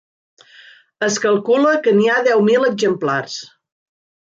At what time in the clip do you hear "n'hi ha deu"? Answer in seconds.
1.99-2.43